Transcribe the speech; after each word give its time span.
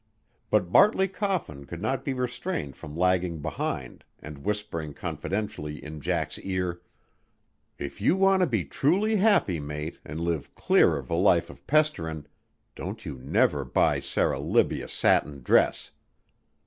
But 0.49 0.71
Bartley 0.71 1.07
Coffin 1.07 1.65
could 1.65 1.79
not 1.79 2.03
be 2.03 2.11
restrained 2.13 2.75
from 2.75 2.97
lagging 2.97 3.37
behind 3.37 4.03
and 4.17 4.39
whispering 4.43 4.95
confidentially 4.95 5.77
in 5.85 6.01
Jack's 6.01 6.39
ear: 6.39 6.81
"If 7.77 8.01
you 8.01 8.15
want 8.17 8.39
to 8.41 8.47
be 8.47 8.65
truly 8.65 9.17
happy, 9.17 9.59
mate, 9.59 9.99
an' 10.03 10.17
live 10.17 10.55
clear 10.55 10.97
of 10.97 11.11
a 11.11 11.15
life 11.15 11.51
of 11.51 11.67
pesterin', 11.67 12.25
don't 12.75 13.05
you 13.05 13.19
never 13.23 13.63
buy 13.63 13.99
Sarah 13.99 14.39
Libbie 14.39 14.81
a 14.81 14.87
satin 14.87 15.43
dress! 15.43 15.91